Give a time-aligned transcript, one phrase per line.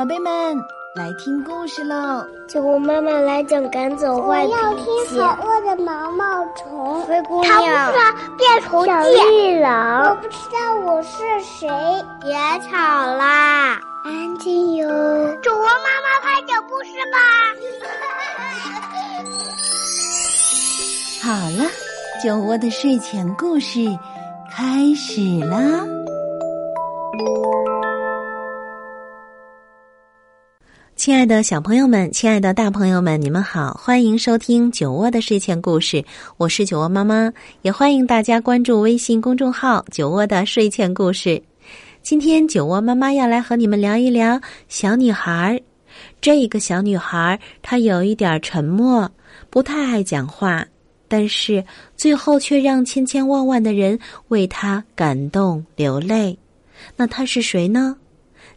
[0.00, 0.56] 宝贝们，
[0.94, 2.24] 来听故事喽！
[2.48, 4.54] 酒窝妈妈来讲赶走坏脾气。
[4.54, 7.02] 我要听好饿的毛毛虫。
[7.02, 7.52] 灰姑娘。
[7.52, 10.08] 他不是变虫小绿狼。
[10.08, 11.68] 我不知道我是谁。
[12.22, 12.32] 别
[12.66, 14.88] 吵啦，安静哟。
[15.42, 17.18] 主播妈妈快讲故事吧。
[21.22, 21.28] 好
[21.62, 21.70] 了，
[22.24, 23.80] 酒窝的睡前故事
[24.50, 25.84] 开始啦。
[31.00, 36.04] 亲爱的小朋友们，亲爱的大朋友们，你们好，欢迎收听酒窝的睡前故事，
[36.36, 37.32] 我是酒窝妈妈，
[37.62, 41.42] 也欢迎大家关注微信公众号“酒窝的睡前故事”。
[42.04, 45.58] 今天酒窝妈妈要来和你们聊一聊小女孩。
[46.20, 49.10] 这一个小女孩她有一点沉默，
[49.48, 50.62] 不太爱讲话，
[51.08, 51.64] 但是
[51.96, 53.98] 最后却让千千万万的人
[54.28, 56.38] 为她感动流泪。
[56.94, 57.96] 那她是谁呢？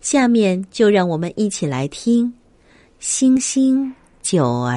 [0.04, 2.28] 下面就让我们一起来听
[3.00, 3.90] 《星星
[4.22, 4.76] 九儿》。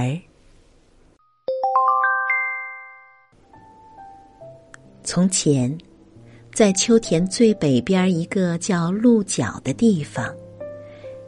[5.02, 5.76] 从前，
[6.54, 10.32] 在秋田最北边一个叫鹿角的地方，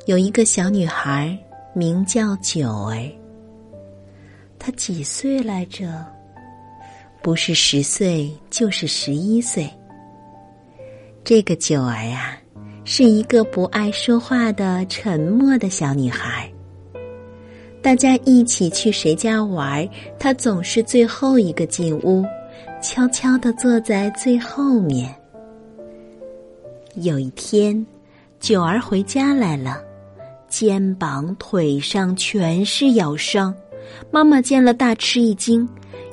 [0.06, 1.36] 有一个小女孩，
[1.74, 3.02] 名叫九儿。
[4.60, 6.06] 她几岁来着？
[7.20, 9.68] 不是十岁，就是十一岁。
[11.24, 12.38] 这个九儿啊。
[12.90, 16.50] 是一个不爱说话的沉默的小女孩。
[17.82, 19.86] 大家一起去谁家玩，
[20.18, 22.24] 她总是最后一个进屋，
[22.80, 25.14] 悄悄的坐在最后面。
[26.94, 27.86] 有一天，
[28.40, 29.82] 九儿回家来了，
[30.48, 33.54] 肩膀、腿上全是咬伤。
[34.10, 35.68] 妈妈见了大吃一惊，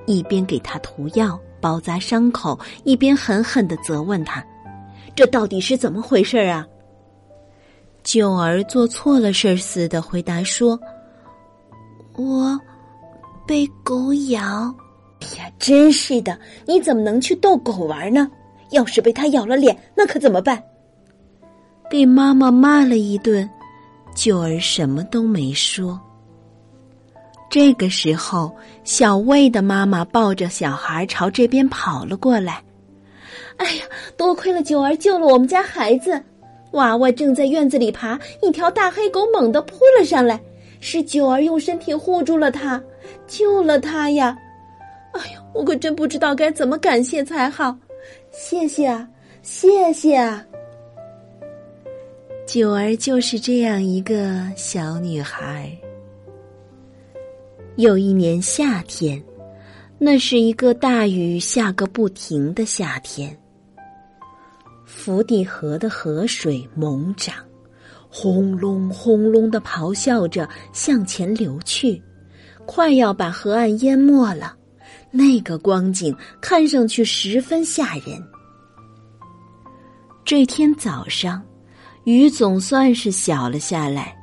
[0.05, 4.45] 一边给她涂药包扎伤口，一边狠狠的责问她。
[5.15, 6.67] 这到底是怎么回事啊？
[8.03, 10.79] 九儿做错了事似的回答说
[12.17, 12.59] ：“我
[13.47, 14.73] 被狗咬。”
[15.21, 16.37] 哎呀，真是的！
[16.67, 18.29] 你怎么能去逗狗玩呢？
[18.71, 20.61] 要是被它咬了脸，那可怎么办？
[21.89, 23.49] 被妈妈骂了一顿，
[24.13, 25.99] 九儿什么都没说。
[27.49, 32.61] 这个时候，小魏的妈妈抱着小孩朝这边跑了过来。
[33.57, 33.85] 哎呀，
[34.17, 36.21] 多亏了九儿救了我们家孩子！
[36.71, 40.39] 娃娃正在院子里爬，一条大黑狗猛地扑了上来，
[40.81, 42.81] 是九儿用身体护住了它，
[43.27, 44.37] 救了它呀！
[45.13, 47.77] 哎呀，我可真不知道该怎么感谢才好，
[48.31, 49.07] 谢谢啊，
[49.41, 50.45] 谢谢啊！
[52.45, 55.71] 九儿就是这样一个小女孩。
[57.77, 59.21] 有一年夏天，
[59.97, 63.35] 那是一个大雨下个不停的夏天。
[64.95, 67.35] 福地河的河水猛涨，
[68.09, 72.01] 轰隆轰隆的咆哮着向前流去，
[72.65, 74.55] 快要把河岸淹没了。
[75.11, 78.23] 那个光景看上去十分吓人。
[80.23, 81.43] 这天早上，
[82.05, 84.15] 雨总算是小了下来。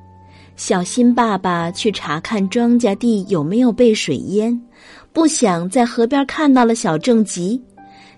[0.57, 4.59] 小新爸爸去查看庄稼地有没有被水淹，
[5.13, 7.63] 不想在河边看到了小正吉。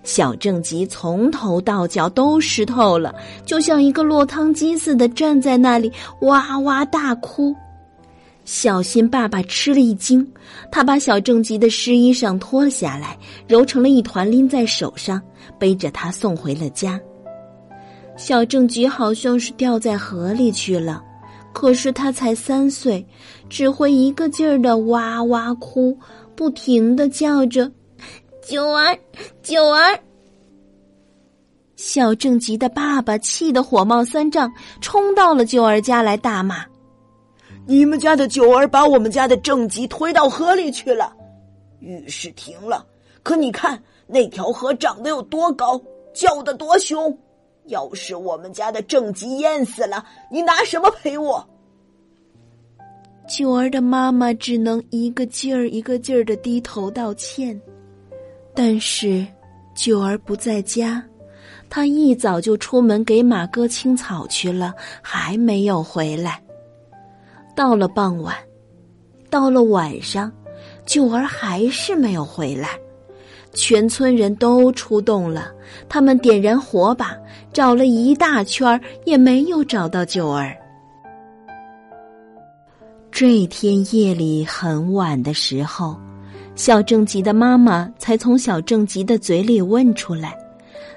[0.05, 3.13] 小正吉从头到脚都湿透了，
[3.45, 7.53] 就像一个落汤鸡似的站在那里哇哇大哭。
[8.45, 10.25] 小新爸爸吃了一惊，
[10.71, 13.17] 他把小正吉的湿衣裳脱了下来，
[13.47, 15.19] 揉成了一团拎在手上，
[15.57, 16.99] 背着他送回了家。
[18.15, 21.03] 小正吉好像是掉在河里去了，
[21.51, 23.03] 可是他才三岁，
[23.49, 25.97] 只会一个劲儿的哇哇哭，
[26.35, 27.71] 不停的叫着。
[28.47, 28.95] 九儿，
[29.41, 29.99] 九儿！
[31.77, 36.63] 小正吉的爸爸气得火冒三丈，冲到了九儿家来大骂
[37.65, 41.11] ：“你们家的九儿把我们家的正吉推到河里去了。
[41.79, 42.85] 雨是停了，
[43.23, 45.81] 可你看那条河涨得有多高，
[46.13, 47.17] 叫得多凶。
[47.65, 51.43] 要是我们家的正吉淹死了，你拿什么赔我？”
[53.27, 57.59] 九儿的妈妈只能一个劲儿一个劲儿的低头道歉。
[58.55, 59.25] 但是，
[59.75, 61.03] 九儿不在家，
[61.69, 66.41] 他一早就出门给马哥清草去了，还没有回来。
[67.53, 68.33] 到了傍晚，
[69.29, 70.31] 到了晚上，
[70.85, 72.69] 九儿还是没有回来。
[73.53, 75.51] 全村人都出动了，
[75.89, 77.13] 他们点燃火把，
[77.51, 80.55] 找了一大圈也没有找到九儿。
[83.11, 85.97] 这天夜里很晚的时候。
[86.55, 90.37] 小正吉的妈妈才从小正吉的嘴里问出来：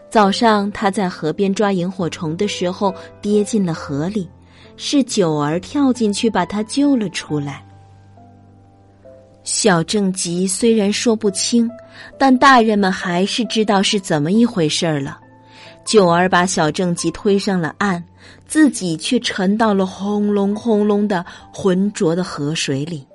[0.08, 4.28] 早上他在河边抓萤火虫的时候跌进了河里，
[4.76, 7.64] 是九儿跳进去把他救了出来。
[9.42, 11.68] 小正吉虽然说不清，
[12.16, 15.18] 但大人们还是知道是怎么一回事儿了。
[15.84, 18.02] 九儿把小正吉推上了岸，
[18.46, 23.07] 自己却沉到了轰隆轰隆的浑浊的河水里。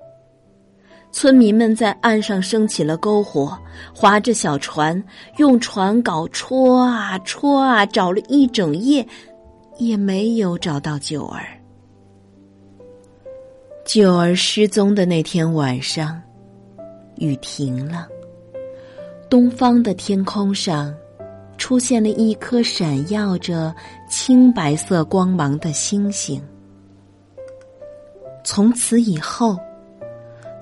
[1.13, 3.55] 村民们在岸上升起了篝火，
[3.93, 5.01] 划着小船，
[5.37, 9.07] 用船镐戳啊戳啊，找了一整夜，
[9.77, 11.45] 也没有找到九儿。
[13.85, 16.19] 九儿失踪的那天晚上，
[17.17, 18.07] 雨停了，
[19.29, 20.91] 东方的天空上
[21.59, 23.73] 出现了一颗闪耀着
[24.09, 26.41] 青白色光芒的星星。
[28.43, 29.55] 从此以后。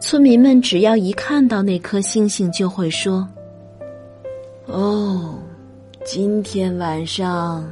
[0.01, 3.25] 村民们只要一看到那颗星星，就会说
[4.65, 5.37] ：“哦，
[6.03, 7.71] 今天晚上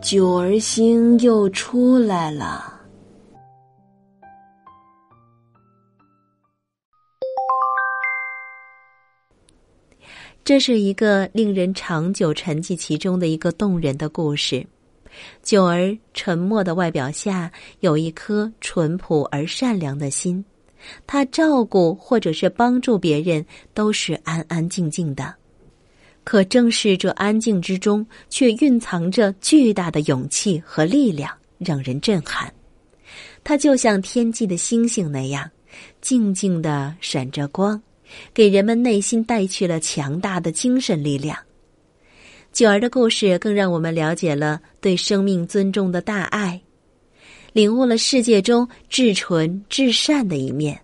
[0.00, 2.80] 九儿星又出来了。”
[10.42, 14.66] 这是一个令人长久沉寂其中的一个动人的故事。
[15.42, 20.42] 九儿沉默的外表下，有一颗淳朴而善良的心。
[21.06, 23.44] 他照顾或者是帮助别人，
[23.74, 25.34] 都是安安静静的。
[26.22, 32.52] 可正是这安静之中，却蕴藏着巨大的勇气和力量，让人震撼。
[33.42, 35.50] 他就像天际的星星那样，
[36.00, 37.80] 静静的闪着光，
[38.34, 41.36] 给人们内心带去了强大的精神力量。
[42.52, 46.60] 九儿的故事更让我们了解了对生命尊重的大爱。
[47.52, 50.80] 领悟了世界中至纯至善的一面。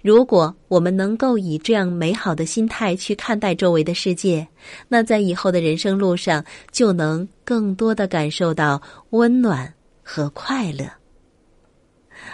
[0.00, 4.46] 如果我们能够以这样美好的心态去看待周围的世界，
[4.86, 8.80] 那在以后的人生路上就能更多的感受到
[9.10, 10.84] 温暖和快乐。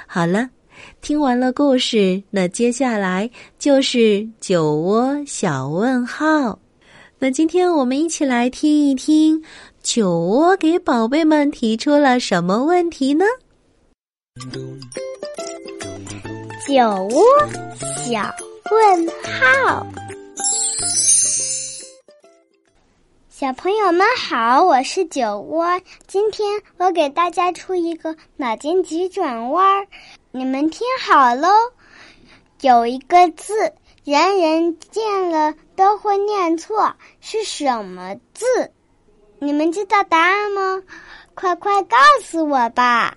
[0.07, 0.49] 好了，
[1.01, 6.59] 听完了故事，那接下来就是酒窝小问号。
[7.19, 9.43] 那今天我们一起来听一听。
[9.85, 13.27] 酒窝给宝贝们提出了什么问题呢？
[16.67, 17.23] 酒窝
[18.03, 18.35] 小
[18.71, 19.87] 问号，
[23.29, 25.79] 小朋友们好，我是酒窝。
[26.07, 29.87] 今天我给大家出一个脑筋急转弯，
[30.31, 31.49] 你们听好喽。
[32.63, 33.53] 有一个字，
[34.05, 38.47] 人人见了都会念错，是什么字？
[39.45, 40.83] 你们知道答案吗？
[41.35, 43.15] 快快告诉我吧！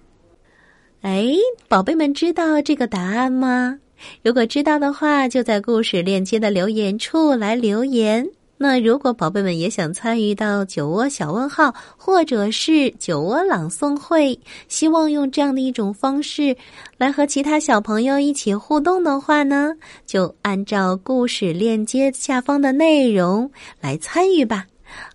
[1.01, 1.33] 哎，
[1.69, 3.79] 宝贝们知道这个答案吗？
[4.23, 8.27] 如果知道的话，就在故事链接的留言处来留言。
[8.57, 14.37] 那如果宝贝们也想参与到酒窝小问号，或者是酒窝朗诵会，
[14.67, 16.57] 希望用这样的一种方式
[16.97, 19.73] 来和其他小朋友一起互动的话呢，
[20.05, 23.49] 就按照故事链接下方的内容
[23.79, 24.65] 来参与吧。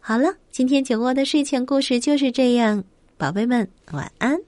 [0.00, 2.84] 好了，今天酒窝的睡前故事就是这样，
[3.16, 4.38] 宝贝们晚安。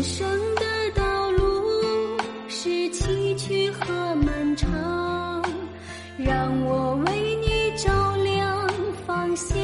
[0.00, 0.64] 人生的
[0.94, 2.16] 道路
[2.48, 5.44] 是崎岖和漫长
[6.16, 8.66] 让我为你照亮
[9.06, 9.58] 方向。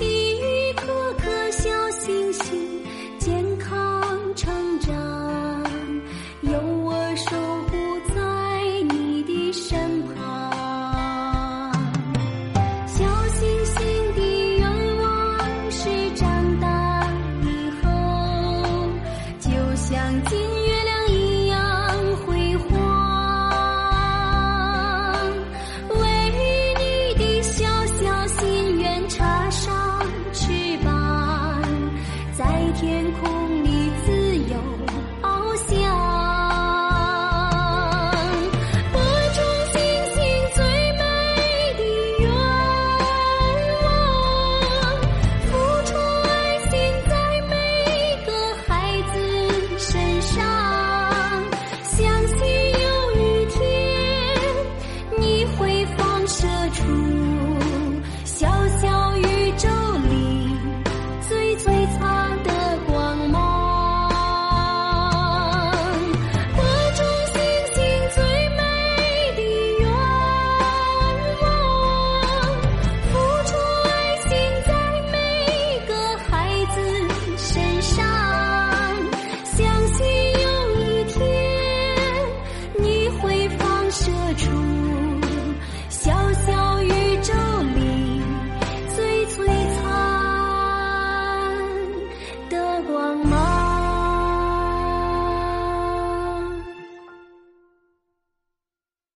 [0.00, 2.84] 一颗颗小星星
[3.20, 4.02] 健康
[4.34, 4.92] 成长
[6.40, 7.51] 有我守
[32.82, 33.41] 天空。